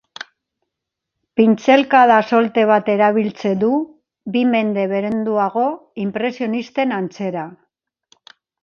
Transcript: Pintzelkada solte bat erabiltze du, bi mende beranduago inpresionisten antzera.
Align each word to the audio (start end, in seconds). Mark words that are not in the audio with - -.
Pintzelkada 1.39 2.15
solte 2.31 2.63
bat 2.73 2.89
erabiltze 2.95 3.53
du, 3.65 3.71
bi 4.37 4.45
mende 4.57 4.89
beranduago 4.95 5.71
inpresionisten 6.07 7.01
antzera. 7.01 7.51